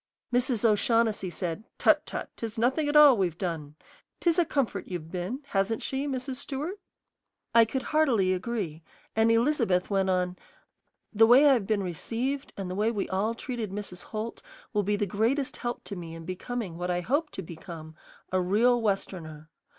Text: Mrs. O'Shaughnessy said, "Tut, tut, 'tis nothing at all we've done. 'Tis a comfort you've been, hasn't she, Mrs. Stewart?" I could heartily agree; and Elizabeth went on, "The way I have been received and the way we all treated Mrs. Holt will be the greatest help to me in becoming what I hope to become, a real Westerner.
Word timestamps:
Mrs. 0.33 0.65
O'Shaughnessy 0.65 1.29
said, 1.29 1.63
"Tut, 1.77 2.03
tut, 2.07 2.31
'tis 2.35 2.57
nothing 2.57 2.89
at 2.89 2.95
all 2.95 3.15
we've 3.15 3.37
done. 3.37 3.75
'Tis 4.19 4.39
a 4.39 4.45
comfort 4.45 4.87
you've 4.87 5.11
been, 5.11 5.41
hasn't 5.49 5.83
she, 5.83 6.07
Mrs. 6.07 6.37
Stewart?" 6.37 6.79
I 7.53 7.65
could 7.65 7.83
heartily 7.83 8.33
agree; 8.33 8.81
and 9.15 9.31
Elizabeth 9.31 9.91
went 9.91 10.09
on, 10.09 10.37
"The 11.13 11.27
way 11.27 11.47
I 11.47 11.53
have 11.53 11.67
been 11.67 11.83
received 11.83 12.51
and 12.57 12.67
the 12.67 12.73
way 12.73 12.89
we 12.89 13.07
all 13.09 13.35
treated 13.35 13.69
Mrs. 13.69 14.01
Holt 14.05 14.41
will 14.73 14.81
be 14.81 14.95
the 14.95 15.05
greatest 15.05 15.57
help 15.57 15.83
to 15.83 15.95
me 15.95 16.15
in 16.15 16.25
becoming 16.25 16.79
what 16.79 16.89
I 16.89 17.01
hope 17.01 17.29
to 17.33 17.43
become, 17.43 17.95
a 18.31 18.41
real 18.41 18.81
Westerner. 18.81 19.51